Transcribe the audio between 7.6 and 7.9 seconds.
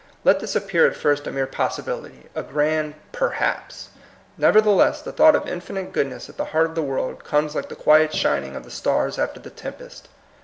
the